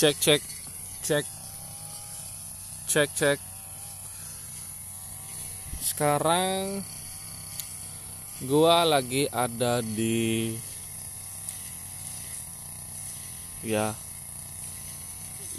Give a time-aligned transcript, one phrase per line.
[0.00, 0.42] cek cek
[1.04, 1.26] cek
[2.88, 3.38] cek cek
[5.84, 6.80] sekarang
[8.48, 10.56] gua lagi ada di
[13.60, 13.92] ya.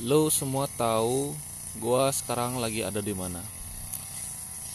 [0.01, 1.37] Lo semua tahu
[1.77, 3.45] gua sekarang lagi ada di mana.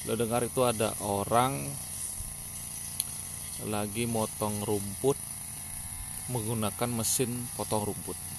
[0.06, 1.58] Lo dengar itu ada orang
[3.66, 5.18] lagi motong rumput
[6.30, 8.35] menggunakan mesin potong rumput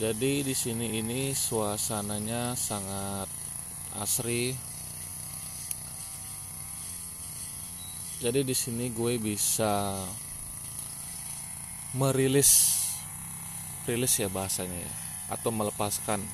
[0.00, 3.28] jadi di sini ini suasananya sangat
[4.00, 4.56] asri.
[8.24, 10.00] Jadi di sini gue bisa
[11.92, 12.80] merilis
[13.84, 14.94] rilis ya bahasanya ya
[15.36, 16.24] atau melepaskan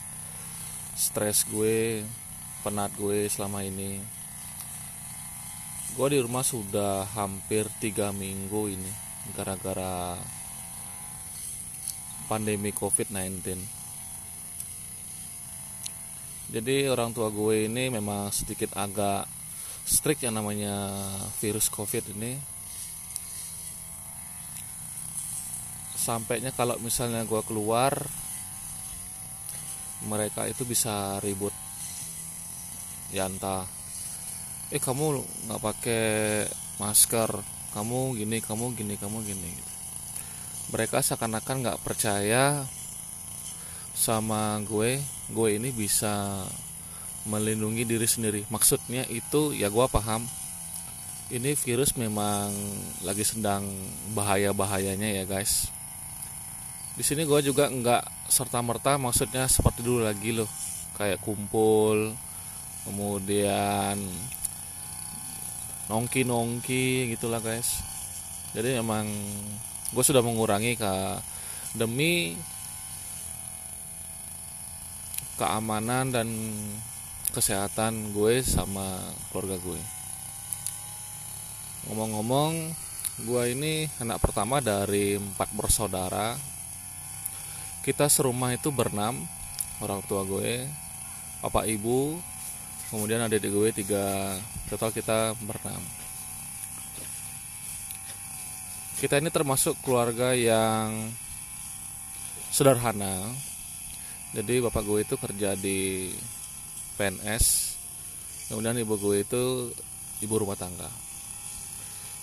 [0.95, 2.07] stres gue,
[2.63, 3.99] penat gue selama ini.
[5.99, 8.93] Gue di rumah sudah hampir tiga minggu ini
[9.35, 10.15] gara-gara
[12.27, 13.57] pandemi COVID-19.
[16.47, 19.27] Jadi orang tua gue ini memang sedikit agak
[19.87, 21.03] strict yang namanya
[21.43, 22.39] virus COVID ini.
[25.99, 27.99] Sampainya kalau misalnya gue keluar,
[30.07, 31.55] mereka itu bisa ribut.
[33.11, 33.67] Ya entah,
[34.71, 36.07] eh kamu nggak pakai
[36.79, 37.31] masker,
[37.75, 39.51] kamu gini, kamu gini, kamu gini.
[39.51, 39.76] Gitu
[40.71, 42.67] mereka seakan-akan nggak percaya
[43.95, 44.99] sama gue.
[45.31, 46.45] Gue ini bisa
[47.27, 48.43] melindungi diri sendiri.
[48.51, 50.23] Maksudnya itu ya gue paham.
[51.27, 52.55] Ini virus memang
[53.03, 53.67] lagi sedang
[54.15, 55.71] bahaya bahayanya ya guys.
[56.95, 60.49] Di sini gue juga nggak serta merta maksudnya seperti dulu lagi loh.
[60.95, 62.15] Kayak kumpul
[62.87, 63.99] kemudian
[65.91, 67.83] nongki nongki gitulah guys.
[68.55, 69.11] Jadi emang
[69.97, 70.93] gue sudah mengurangi ke
[71.73, 72.37] demi
[75.41, 76.29] keamanan dan
[77.33, 79.01] kesehatan gue sama
[79.33, 79.81] keluarga gue.
[81.89, 82.53] Ngomong-ngomong
[83.25, 86.37] gue ini anak pertama dari empat bersaudara.
[87.81, 89.25] Kita serumah itu berenam
[89.81, 90.69] orang tua gue
[91.41, 92.21] bapak ibu
[92.93, 94.37] kemudian adik gue tiga.
[94.69, 96.06] Total kita berenam
[98.97, 101.13] kita ini termasuk keluarga yang
[102.49, 103.29] sederhana.
[104.33, 106.13] Jadi bapak gue itu kerja di
[106.97, 107.77] PNS
[108.49, 109.69] kemudian ibu gue itu
[110.25, 110.89] ibu rumah tangga.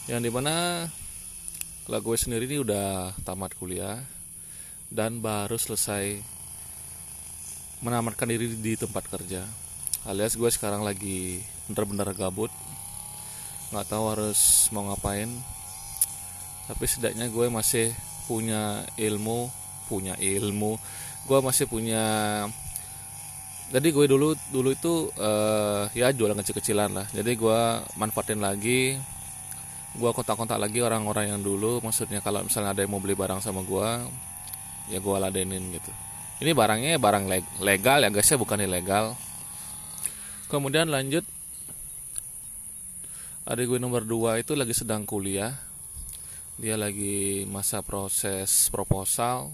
[0.09, 0.87] Yang di mana
[1.85, 4.01] kalau gue sendiri ini udah tamat kuliah
[4.89, 6.21] dan baru selesai
[7.85, 9.45] menamatkan diri di tempat kerja.
[10.09, 12.49] Alias gue sekarang lagi bener-bener gabut.
[13.69, 15.29] Nggak tahu harus mau ngapain
[16.67, 17.91] tapi setidaknya gue masih
[18.27, 20.79] punya ilmu punya ilmu.
[21.27, 22.03] Gue masih punya
[23.73, 27.07] jadi gue dulu dulu itu uh, ya jualan kecil-kecilan lah.
[27.11, 27.59] Jadi gue
[27.99, 28.97] manfaatin lagi
[29.93, 31.79] gue kontak-kontak lagi orang-orang yang dulu.
[31.83, 33.89] Maksudnya kalau misalnya ada yang mau beli barang sama gue
[34.91, 35.91] ya gue ladenin gitu.
[36.43, 37.23] Ini barangnya barang
[37.63, 39.15] legal ya guys ya bukan ilegal.
[40.51, 41.23] Kemudian lanjut.
[43.43, 45.51] Adik gue nomor 2 itu lagi sedang kuliah
[46.63, 49.51] dia lagi masa proses proposal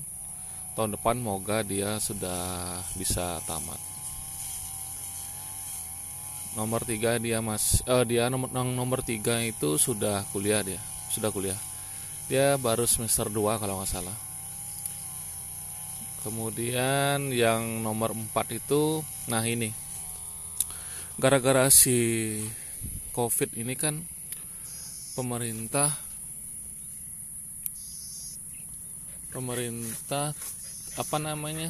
[0.77, 3.81] tahun depan moga dia sudah bisa tamat.
[6.53, 10.77] Nomor tiga dia mas uh, dia nomor nomor tiga itu sudah kuliah dia
[11.09, 11.57] sudah kuliah.
[12.29, 14.13] Dia baru semester 2 kalau nggak salah.
[16.21, 19.73] Kemudian yang nomor 4 itu nah ini.
[21.17, 22.37] Gara-gara si
[23.17, 24.05] covid ini kan
[25.17, 26.08] pemerintah
[29.29, 30.34] pemerintah
[30.97, 31.69] apa namanya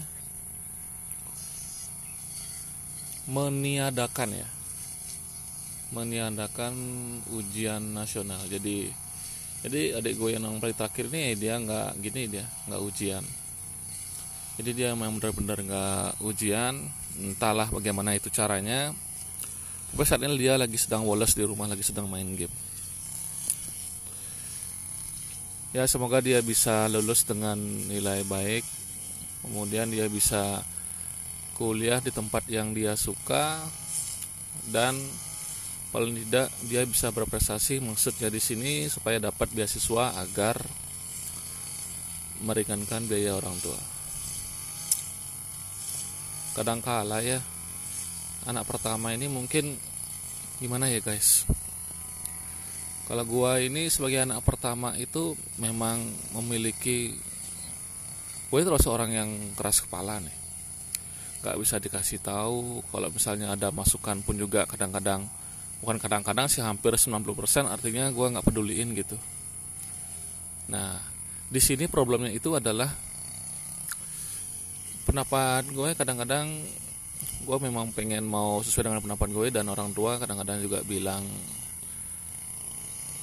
[3.29, 4.49] meniadakan ya.
[5.89, 6.73] Meniadakan
[7.33, 8.39] ujian nasional.
[8.47, 8.89] Jadi
[9.59, 13.23] jadi adik gue yang paling terakhir nih dia nggak gini dia nggak ujian.
[14.59, 16.79] Jadi dia memang benar-benar nggak ujian.
[17.19, 18.95] Entahlah bagaimana itu caranya.
[19.89, 22.68] Tapi saat ini dia lagi sedang woles di rumah lagi sedang main game
[25.75, 27.57] ya semoga dia bisa lulus dengan
[27.89, 28.65] nilai baik.
[29.45, 30.61] Kemudian dia bisa
[31.55, 33.61] kuliah di tempat yang dia suka.
[34.69, 34.97] Dan
[35.89, 40.61] paling tidak dia bisa berprestasi maksudnya di sini supaya dapat beasiswa agar
[42.45, 43.81] meringankan biaya orang tua.
[46.53, 47.41] Kadang kala ya
[48.47, 49.75] anak pertama ini mungkin
[50.63, 51.43] gimana ya guys
[53.09, 55.97] kalau gua ini sebagai anak pertama itu memang
[56.37, 57.17] memiliki
[58.49, 60.37] gue terus orang yang keras kepala nih.
[61.41, 65.25] Nggak bisa dikasih tahu kalau misalnya ada masukan pun juga kadang-kadang
[65.81, 67.25] bukan kadang-kadang sih hampir 90%
[67.65, 69.17] artinya gue nggak peduliin gitu.
[70.69, 71.01] Nah
[71.49, 72.93] di sini problemnya itu adalah
[75.09, 76.61] pendapat gue kadang-kadang
[77.41, 81.25] gue memang pengen mau sesuai dengan pendapat gue dan orang tua kadang-kadang juga bilang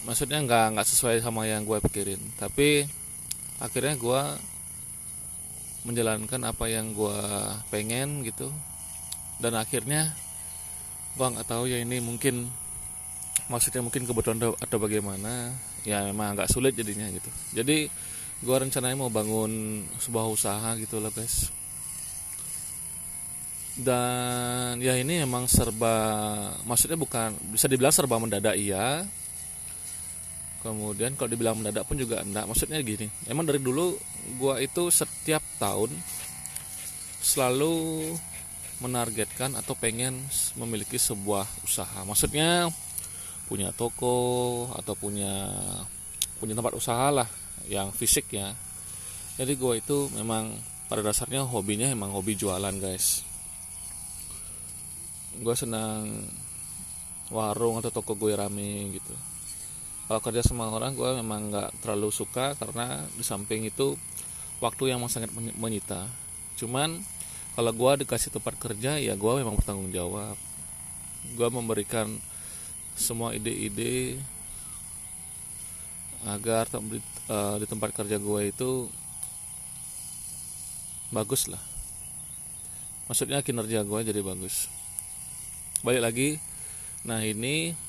[0.06, 2.22] maksudnya nggak nggak sesuai sama yang gue pikirin.
[2.38, 2.86] Tapi
[3.58, 4.22] akhirnya gue
[5.82, 7.18] menjalankan apa yang gue
[7.68, 8.48] pengen gitu.
[9.42, 10.14] Dan akhirnya
[11.18, 12.46] gue nggak tahu ya ini mungkin
[13.50, 15.50] maksudnya mungkin kebetulan atau bagaimana.
[15.82, 17.30] Ya memang agak sulit jadinya gitu.
[17.54, 17.90] Jadi
[18.36, 21.50] gue rencananya mau bangun sebuah usaha gitu loh guys.
[23.76, 25.94] Dan ya ini emang serba
[26.64, 29.04] maksudnya bukan bisa dibilang serba mendadak iya
[30.66, 32.50] kemudian kalau dibilang mendadak pun juga enggak.
[32.50, 33.94] Maksudnya gini emang dari dulu
[34.36, 35.94] gua itu setiap tahun
[37.22, 37.74] selalu
[38.82, 40.20] menargetkan atau pengen
[40.58, 42.04] memiliki sebuah usaha.
[42.04, 42.68] Maksudnya
[43.46, 45.48] punya toko atau punya
[46.36, 47.28] punya tempat usaha lah
[47.70, 48.52] yang fisik ya.
[49.36, 50.52] Jadi gue itu memang
[50.88, 53.24] pada dasarnya hobinya emang hobi jualan guys.
[55.40, 56.24] Gue senang
[57.28, 59.35] warung atau toko gue rame gitu
[60.06, 63.98] kalau kerja sama orang gue memang nggak terlalu suka karena di samping itu
[64.62, 66.06] waktu yang sangat menyita.
[66.54, 67.02] Cuman
[67.58, 70.38] kalau gue dikasih tempat kerja ya gue memang bertanggung jawab.
[71.34, 72.06] Gue memberikan
[72.94, 74.22] semua ide-ide
[76.22, 78.86] agar uh, di tempat kerja gue itu
[81.10, 81.60] bagus lah.
[83.10, 84.70] Maksudnya kinerja gue jadi bagus.
[85.82, 86.30] Balik lagi
[87.02, 87.85] nah ini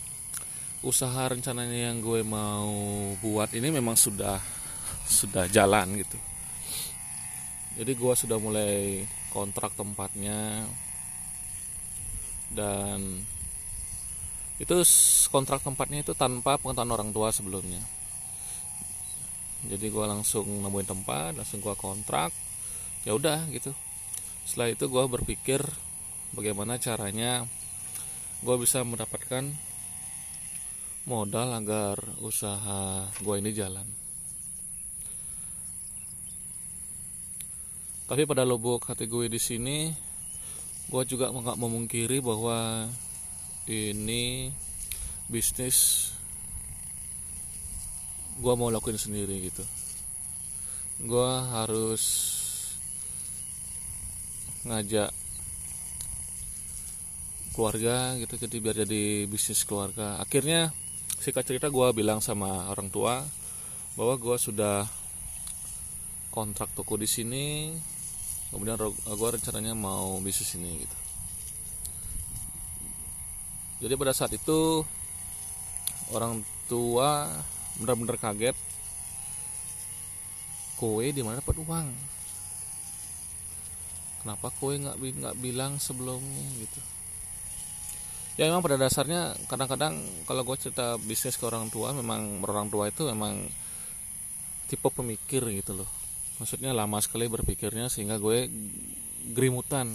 [0.85, 2.69] usaha rencananya yang gue mau
[3.23, 4.37] buat ini memang sudah
[5.07, 6.17] sudah jalan gitu.
[7.77, 10.65] Jadi gue sudah mulai kontrak tempatnya.
[12.47, 13.21] Dan
[14.57, 14.75] itu
[15.29, 17.81] kontrak tempatnya itu tanpa pengetahuan orang tua sebelumnya.
[19.65, 22.33] Jadi gue langsung nemuin tempat langsung gue kontrak.
[23.05, 23.73] Ya udah gitu.
[24.45, 25.61] Setelah itu gue berpikir
[26.33, 27.45] bagaimana caranya
[28.41, 29.53] gue bisa mendapatkan
[31.07, 33.87] modal agar usaha gue ini jalan.
[38.11, 39.87] Tapi pada lubuk hati gue di sini,
[40.91, 42.91] gue juga nggak memungkiri bahwa
[43.71, 44.51] ini
[45.31, 46.11] bisnis
[48.43, 49.63] gue mau lakuin sendiri gitu.
[51.07, 52.03] Gue harus
[54.67, 55.15] ngajak
[57.55, 60.75] keluarga gitu jadi biar jadi bisnis keluarga akhirnya
[61.17, 63.25] singkat cerita gue bilang sama orang tua
[63.97, 64.85] bahwa gue sudah
[66.29, 67.73] kontrak toko di sini.
[68.53, 70.97] Kemudian gue rencananya mau bisnis ini gitu.
[73.83, 74.85] Jadi pada saat itu
[76.15, 76.41] orang
[76.71, 77.27] tua
[77.81, 78.55] benar-benar kaget.
[80.77, 81.87] Kowe di mana dapat uang?
[84.21, 86.96] Kenapa kowe nggak nggak bilang sebelumnya gitu
[88.37, 89.97] ya memang pada dasarnya kadang-kadang
[90.29, 93.49] kalau gue cerita bisnis ke orang tua memang orang tua itu memang
[94.69, 95.89] tipe pemikir gitu loh.
[96.37, 98.45] Maksudnya lama sekali berpikirnya sehingga gue
[99.33, 99.89] gerimutan.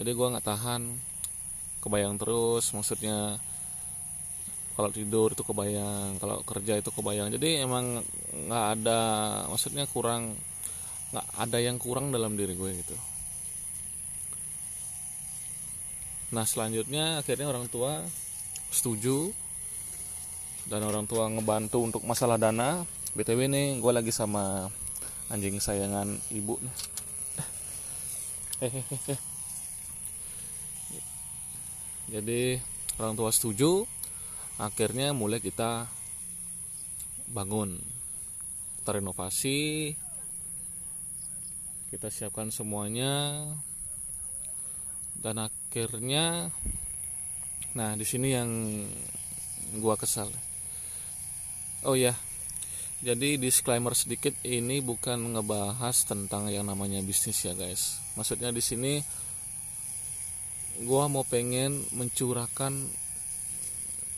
[0.00, 0.82] Jadi gue nggak tahan
[1.84, 3.36] kebayang terus maksudnya
[4.72, 7.28] kalau tidur itu kebayang kalau kerja itu kebayang.
[7.36, 8.00] Jadi emang
[8.32, 9.00] nggak ada
[9.52, 10.40] maksudnya kurang
[11.12, 12.96] nggak ada yang kurang dalam diri gue gitu
[16.28, 18.04] nah selanjutnya akhirnya orang tua
[18.68, 19.32] setuju
[20.68, 22.84] dan orang tua ngebantu untuk masalah dana.
[23.16, 24.68] Btw nih gue lagi sama
[25.32, 26.74] anjing sayangan ibu nih.
[32.12, 32.60] Jadi
[33.00, 33.88] orang tua setuju
[34.60, 35.88] akhirnya mulai kita
[37.28, 37.78] bangun
[38.80, 39.92] kita renovasi
[41.92, 43.44] kita siapkan semuanya
[45.18, 46.54] dan akhirnya
[47.76, 48.50] nah di sini yang
[49.78, 50.30] gua kesal.
[51.86, 52.16] Oh ya
[52.98, 58.02] jadi disclaimer sedikit ini bukan ngebahas tentang yang namanya bisnis ya guys.
[58.18, 58.98] Maksudnya di sini
[60.82, 62.74] gua mau pengen mencurahkan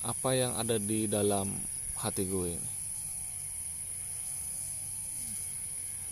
[0.01, 1.53] apa yang ada di dalam
[2.01, 2.71] hati gue ini.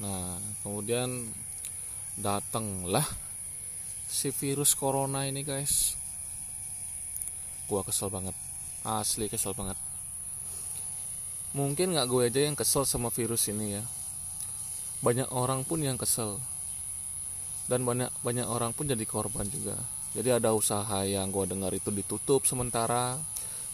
[0.04, 1.32] Nah kemudian
[2.20, 3.08] datanglah
[4.08, 5.92] si virus corona ini guys.
[7.68, 8.32] Gua kesel banget.
[8.80, 9.76] Asli kesel banget.
[11.52, 13.84] Mungkin nggak gue aja yang kesel sama virus ini ya.
[15.04, 16.40] Banyak orang pun yang kesel.
[17.68, 19.76] Dan banyak banyak orang pun jadi korban juga.
[20.16, 23.20] Jadi ada usaha yang gue dengar itu ditutup sementara.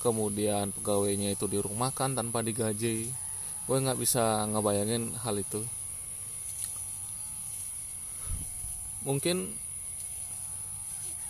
[0.03, 3.11] Kemudian pegawainya itu dirumahkan tanpa digaji.
[3.65, 5.63] Gue nggak bisa ngebayangin hal itu.
[9.03, 9.64] Mungkin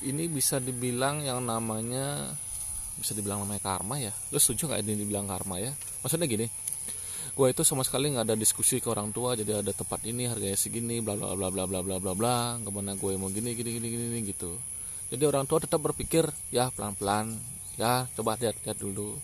[0.04, 2.28] ini bisa dibilang yang namanya
[3.00, 4.12] bisa dibilang namanya karma ya?
[4.30, 5.72] Lo setuju nggak ini dibilang karma ya?
[6.04, 6.46] Maksudnya gini
[7.34, 10.54] gue itu sama sekali nggak ada diskusi ke orang tua jadi ada tempat ini harganya
[10.54, 13.74] segini bla bla bla bla bla bla bla bla ke mana gue mau gini gini
[13.74, 14.54] gini gini gitu.
[15.10, 17.34] Jadi orang tua tetap berpikir ya pelan pelan
[17.74, 19.18] ya coba lihat lihat dulu.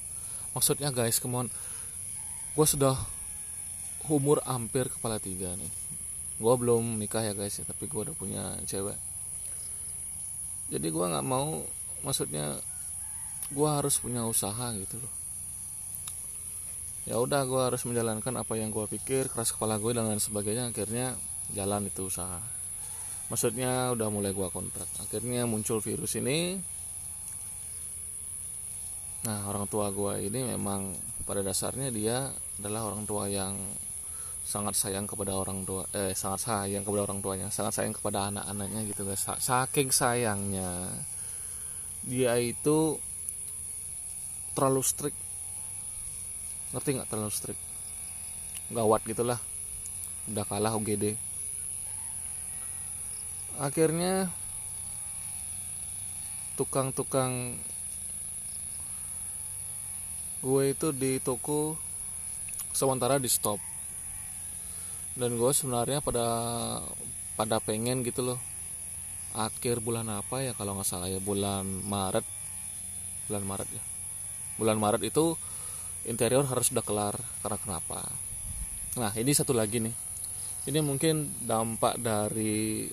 [0.59, 1.47] Maksudnya guys kemon
[2.59, 2.99] gue sudah
[4.11, 5.71] umur hampir kepala tiga nih.
[6.43, 9.10] Gue belum nikah ya guys ya tapi gue udah punya cewek
[10.71, 11.67] jadi gue nggak mau
[12.07, 12.57] maksudnya
[13.51, 15.13] gue harus punya usaha gitu loh.
[17.11, 20.71] Ya udah gue harus menjalankan apa yang gue pikir keras kepala gue dan lain sebagainya.
[20.71, 21.19] Akhirnya
[21.51, 22.39] jalan itu usaha.
[23.27, 24.87] Maksudnya udah mulai gue kontrak.
[25.03, 26.63] Akhirnya muncul virus ini.
[29.27, 30.95] Nah orang tua gue ini memang
[31.27, 32.31] pada dasarnya dia
[32.63, 33.59] adalah orang tua yang
[34.51, 38.83] sangat sayang kepada orang tua eh sangat sayang kepada orang tuanya sangat sayang kepada anak-anaknya
[38.91, 39.23] gitu guys.
[39.23, 40.91] Saking sayangnya
[42.03, 42.99] dia itu
[44.59, 45.19] terlalu strict.
[46.75, 47.63] Ngerti nggak terlalu strict?
[48.75, 49.39] Gawat gitulah.
[50.27, 51.31] Udah kalah UGD
[53.61, 54.33] akhirnya
[56.57, 57.61] tukang-tukang
[60.41, 61.77] gue itu di toko
[62.73, 63.61] sementara di stop
[65.19, 66.27] dan gue sebenarnya pada
[67.35, 68.41] pada pengen gitu loh.
[69.31, 72.27] Akhir bulan apa ya kalau nggak salah ya bulan Maret.
[73.31, 73.83] Bulan Maret ya.
[74.59, 75.39] Bulan Maret itu
[76.05, 78.01] interior harus udah kelar karena kenapa?
[78.99, 79.95] Nah ini satu lagi nih.
[80.69, 82.91] Ini mungkin dampak dari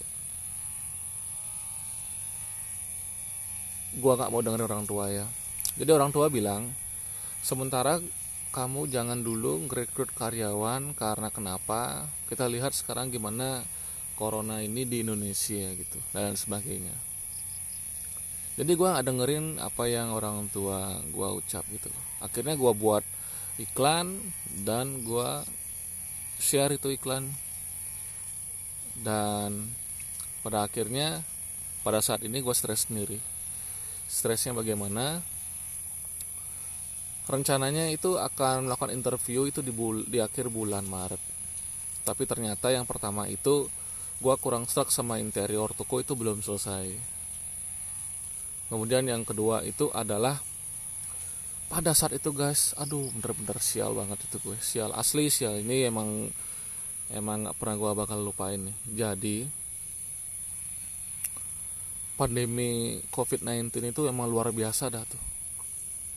[3.98, 5.26] gua nggak mau dengerin orang tua ya.
[5.78, 6.70] Jadi orang tua bilang
[7.42, 8.02] sementara
[8.58, 12.10] kamu jangan dulu ngerekrut karyawan karena kenapa?
[12.26, 13.62] Kita lihat sekarang gimana
[14.18, 16.98] corona ini di Indonesia gitu dan sebagainya.
[18.58, 21.94] Jadi gue nggak dengerin apa yang orang tua gue ucap gitu.
[22.18, 23.06] Akhirnya gue buat
[23.62, 24.18] iklan
[24.66, 25.46] dan gue
[26.42, 27.30] share itu iklan.
[28.98, 29.70] Dan
[30.42, 31.22] pada akhirnya
[31.86, 33.22] pada saat ini gue stres sendiri.
[34.10, 35.22] Stresnya bagaimana
[37.28, 41.20] rencananya itu akan melakukan interview itu di, bul di akhir bulan Maret.
[42.08, 43.68] Tapi ternyata yang pertama itu
[44.18, 46.88] gue kurang stuck sama interior toko itu belum selesai.
[48.72, 50.40] Kemudian yang kedua itu adalah
[51.68, 55.60] pada saat itu guys aduh bener-bener sial banget itu gue sial asli sial.
[55.60, 56.32] Ini emang
[57.12, 58.78] emang gak pernah gue bakal lupain nih.
[58.88, 59.38] Jadi
[62.16, 65.37] pandemi covid-19 itu emang luar biasa dah tuh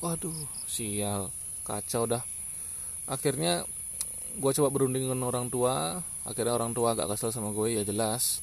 [0.00, 1.28] waduh sial.
[1.64, 2.25] Kacau dah.
[3.04, 3.64] Akhirnya
[4.37, 6.00] gue coba berunding dengan orang tua.
[6.25, 8.40] Akhirnya orang tua agak kesel sama gue ya jelas.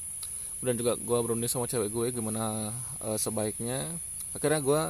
[0.61, 3.89] Dan juga gue berunding sama cewek gue gimana uh, sebaiknya.
[4.37, 4.81] Akhirnya gue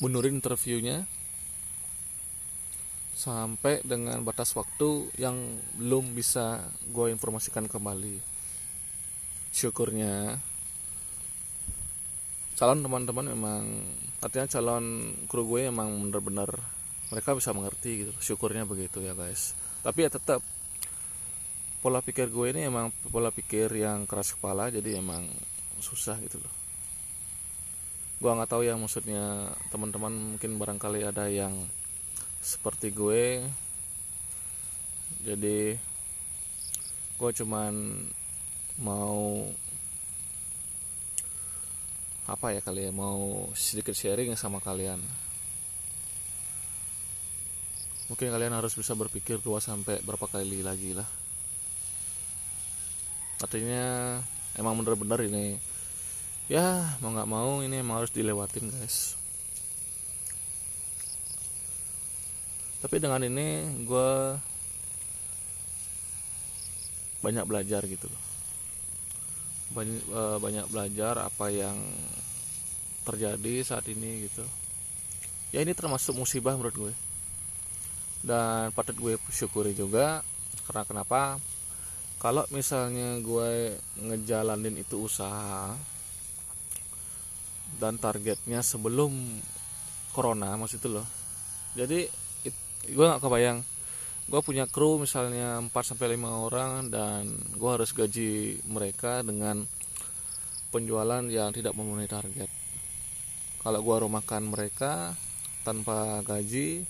[0.00, 1.04] mundurin interviewnya.
[3.16, 5.36] Sampai dengan batas waktu yang
[5.80, 6.60] belum bisa
[6.92, 8.20] gue informasikan kembali.
[9.56, 10.36] Syukurnya
[12.56, 13.62] calon teman-teman memang
[14.24, 16.48] artinya calon kru gue emang bener-bener
[17.12, 19.52] mereka bisa mengerti gitu syukurnya begitu ya guys.
[19.84, 20.40] Tapi ya tetap
[21.84, 25.28] pola pikir gue ini emang pola pikir yang keras kepala jadi emang
[25.78, 26.54] susah gitu loh.
[28.18, 31.52] Gue nggak tahu ya maksudnya teman-teman mungkin barangkali ada yang
[32.40, 33.44] seperti gue.
[35.28, 35.76] Jadi
[37.20, 37.74] gue cuman
[38.80, 39.44] mau
[42.26, 44.98] apa ya kali ya mau sedikit sharing sama kalian.
[48.10, 51.06] Mungkin kalian harus bisa berpikir dua sampai berapa kali lagi lah.
[53.38, 54.18] Artinya
[54.58, 55.46] emang bener-bener ini
[56.50, 59.14] ya mau nggak mau ini emang harus dilewatin guys.
[62.82, 64.10] Tapi dengan ini gue
[67.22, 68.06] banyak belajar gitu
[69.74, 71.76] banyak, eh, banyak belajar apa yang
[73.06, 74.42] terjadi saat ini gitu.
[75.54, 76.94] Ya ini termasuk musibah menurut gue.
[78.26, 80.26] Dan patut gue syukuri juga
[80.66, 81.38] karena kenapa?
[82.18, 85.70] Kalau misalnya gue ngejalanin itu usaha
[87.76, 89.12] dan targetnya sebelum
[90.10, 91.06] corona maksud itu loh.
[91.76, 92.08] Jadi
[92.42, 92.56] it,
[92.88, 93.60] gue nggak kebayang
[94.26, 99.62] gue punya kru misalnya 4 sampai 5 orang dan gue harus gaji mereka dengan
[100.74, 102.50] penjualan yang tidak memenuhi target.
[103.62, 105.14] Kalau gue rumahkan mereka
[105.62, 106.82] tanpa gaji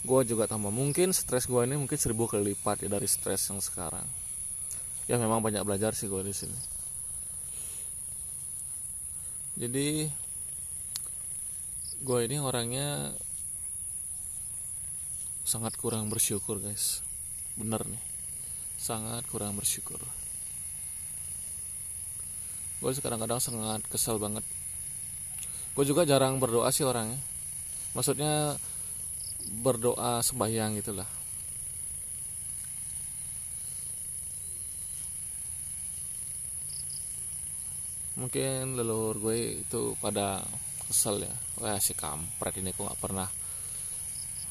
[0.00, 0.70] gue juga tambah.
[0.70, 4.06] Mungkin stres gue ini mungkin seribu kali lipat ya dari stres yang sekarang.
[5.10, 6.58] Ya memang banyak belajar sih gue di sini.
[9.60, 10.08] Jadi
[12.00, 13.12] gue ini orangnya
[15.46, 17.04] sangat kurang bersyukur guys.
[17.56, 18.02] Bener nih.
[18.80, 20.00] Sangat kurang bersyukur.
[22.80, 24.42] Gue sekarang kadang sangat kesel banget.
[25.76, 27.20] Gue juga jarang berdoa sih orangnya.
[27.92, 28.56] Maksudnya
[29.60, 31.20] berdoa sembahyang gitulah
[38.20, 40.44] mungkin leluhur gue itu pada
[40.84, 41.34] kesel ya.
[41.64, 43.28] Wah si kampret ini kok gak pernah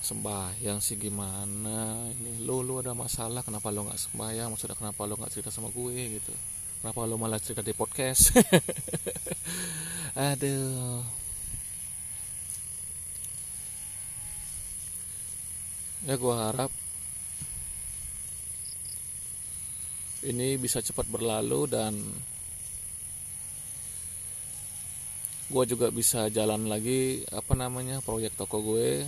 [0.10, 2.42] sembahyang sih gimana ini?
[2.42, 4.50] Lo lo ada masalah kenapa lo nggak sembahyang?
[4.50, 6.34] Maksudnya kenapa lo nggak cerita sama gue gitu.
[6.82, 8.34] Kenapa lo malah cerita di podcast?
[10.34, 11.06] Aduh.
[16.10, 16.72] Ya gue harap
[20.26, 21.94] ini bisa cepat berlalu dan
[25.50, 29.04] gue juga bisa jalan lagi apa namanya proyek toko gue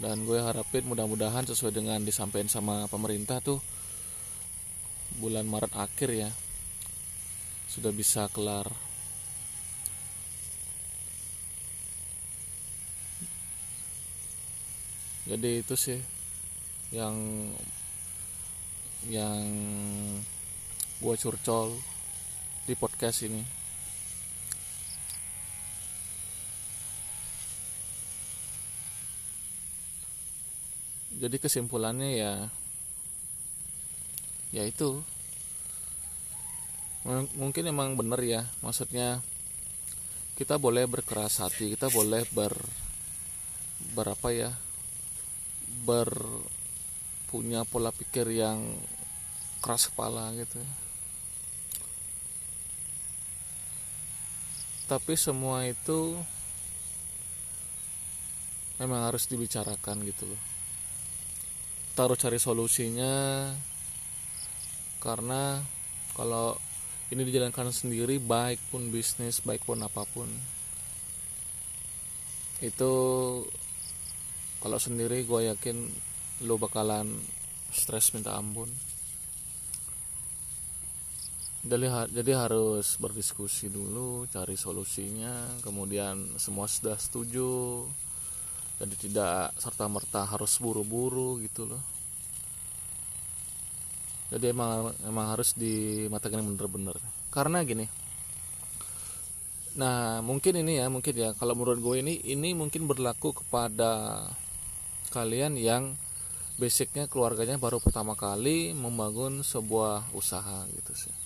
[0.00, 3.62] dan gue harapin mudah-mudahan sesuai dengan disampaikan sama pemerintah tuh
[5.22, 6.30] bulan Maret akhir ya
[7.70, 8.66] sudah bisa kelar.
[15.24, 16.00] Jadi itu sih
[16.92, 17.16] yang
[19.08, 19.40] yang
[21.00, 21.74] gue curcol
[22.68, 23.63] di podcast ini
[31.18, 32.32] jadi kesimpulannya ya
[34.54, 35.02] ya itu.
[37.36, 39.20] Mungkin emang bener ya maksudnya
[40.40, 42.56] kita boleh berkeras hati kita boleh ber
[43.92, 44.50] berapa ya
[45.84, 46.08] ber
[47.28, 48.64] punya pola pikir yang
[49.60, 50.58] keras kepala gitu.
[54.88, 56.16] Tapi semua itu
[58.80, 60.53] memang harus dibicarakan gitu loh
[61.94, 63.48] taruh cari solusinya.
[64.98, 65.62] Karena
[66.18, 66.58] kalau
[67.14, 70.26] ini dijalankan sendiri baik pun bisnis baik pun apa pun.
[72.58, 72.92] Itu
[74.58, 75.76] kalau sendiri gue yakin
[76.48, 77.14] lo bakalan
[77.70, 78.66] stres minta ampun.
[81.64, 85.60] Jadi, jadi harus berdiskusi dulu cari solusinya.
[85.64, 87.84] Kemudian semua sudah setuju
[88.80, 91.82] jadi tidak serta merta harus buru-buru gitu loh.
[94.34, 96.98] Jadi emang emang harus dimatakan bener-bener
[97.34, 97.90] karena gini
[99.74, 104.22] nah mungkin ini ya mungkin ya kalau menurut gue ini ini mungkin berlaku kepada
[105.10, 105.98] kalian yang
[106.54, 111.23] basicnya keluarganya baru pertama kali membangun sebuah usaha gitu sih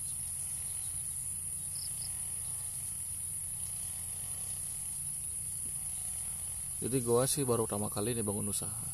[6.78, 8.86] jadi gue sih baru pertama kali nih bangun usaha.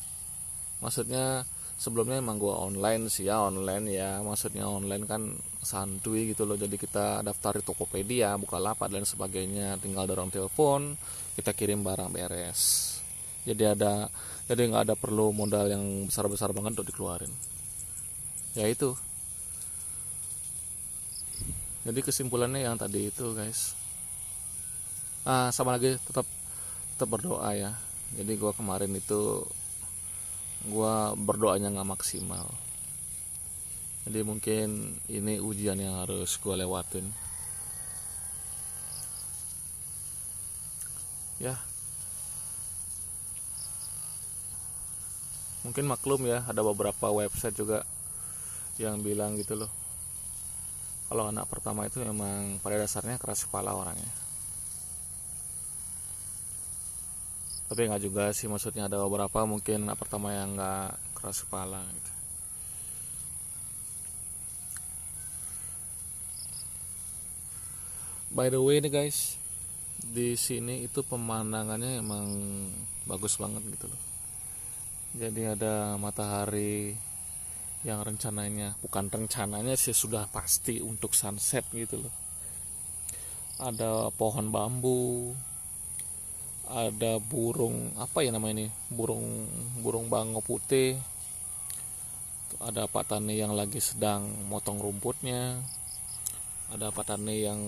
[0.81, 1.45] Maksudnya
[1.77, 4.25] sebelumnya emang gue online sih ya online ya.
[4.25, 5.21] Maksudnya online kan
[5.61, 6.57] santuy gitu loh.
[6.57, 9.77] Jadi kita daftar di Tokopedia buka lapak dan sebagainya.
[9.77, 10.97] Tinggal dorong telepon
[11.37, 12.97] kita kirim barang beres.
[13.45, 14.09] Jadi ada
[14.49, 17.29] jadi nggak ada perlu modal yang besar besar banget untuk dikeluarin.
[18.57, 18.97] Ya itu.
[21.85, 23.77] Jadi kesimpulannya yang tadi itu guys.
[25.21, 26.25] Ah sama lagi tetap
[26.95, 27.75] tetap berdoa ya.
[28.15, 29.43] Jadi gue kemarin itu
[30.71, 32.47] gue berdoanya nggak maksimal.
[34.07, 37.03] Jadi mungkin ini ujian yang harus gue lewatin.
[41.43, 41.59] Ya.
[45.67, 47.83] Mungkin maklum ya ada beberapa website juga
[48.79, 49.71] yang bilang gitu loh.
[51.11, 54.24] Kalau anak pertama itu memang pada dasarnya keras kepala orangnya
[57.65, 62.11] tapi nggak juga sih maksudnya ada beberapa mungkin pertama yang nggak keras kepala gitu.
[68.35, 69.39] by the way nih guys
[69.95, 72.27] di sini itu pemandangannya emang
[73.09, 74.01] bagus banget gitu loh
[75.15, 76.93] jadi ada matahari
[77.87, 82.13] yang rencananya bukan rencananya sih sudah pasti untuk sunset gitu loh
[83.55, 85.31] ada pohon bambu
[86.75, 88.67] ada burung apa ya namanya ini?
[88.91, 89.47] Burung
[89.79, 90.99] burung bango putih.
[92.59, 95.55] Ada pak tani yang lagi sedang motong rumputnya.
[96.75, 97.61] Ada pak tani yang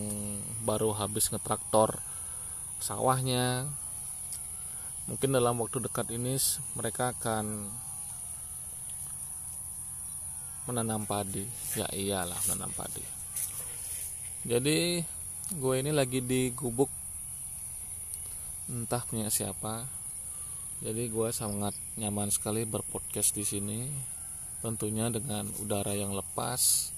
[0.67, 2.03] baru habis ngetraktor
[2.83, 3.71] sawahnya.
[5.07, 6.35] Mungkin dalam waktu dekat ini
[6.75, 7.71] mereka akan
[10.67, 11.47] menanam padi.
[11.79, 13.03] Ya iyalah menanam padi.
[14.43, 14.99] Jadi
[15.55, 16.91] gue ini lagi di gubuk
[18.67, 19.87] entah punya siapa.
[20.83, 23.79] Jadi gue sangat nyaman sekali berpodcast di sini.
[24.61, 26.91] Tentunya dengan udara yang lepas.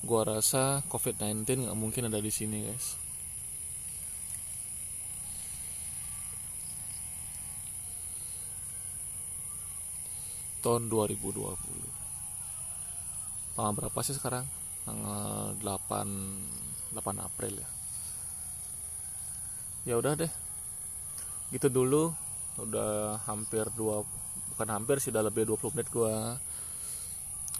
[0.00, 2.94] Gue rasa covid-19 nggak mungkin ada di sini guys.
[10.62, 11.98] Tahun 2020
[13.58, 14.46] tanggal berapa sih sekarang?
[14.86, 17.68] Tanggal 8 8 April ya.
[19.82, 20.47] Ya udah deh
[21.48, 22.12] gitu dulu
[22.58, 24.02] udah hampir dua
[24.54, 26.36] bukan hampir sih udah lebih 20 menit gua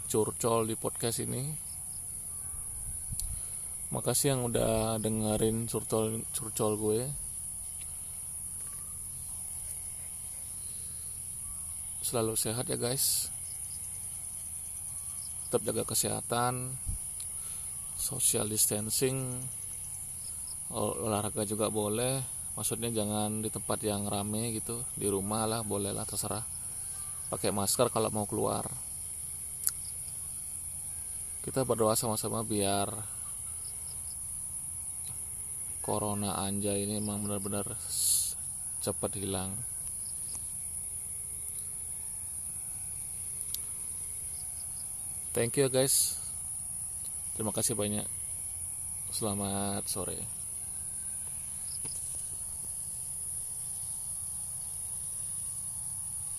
[0.09, 1.53] curcol di podcast ini.
[3.93, 7.01] Makasih yang udah dengerin curcol curcol gue.
[12.01, 13.29] Selalu sehat ya guys.
[15.45, 16.73] Tetap jaga kesehatan
[18.01, 19.45] social distancing
[20.73, 26.03] olahraga juga boleh maksudnya jangan di tempat yang rame gitu di rumah lah boleh lah
[26.03, 26.43] terserah.
[27.31, 28.67] Pakai masker kalau mau keluar.
[31.39, 32.91] Kita berdoa sama-sama biar
[35.79, 37.79] corona anja ini memang benar-benar
[38.83, 39.55] cepat hilang.
[45.31, 46.19] Thank you guys.
[47.39, 48.03] Terima kasih banyak.
[49.15, 50.38] Selamat sore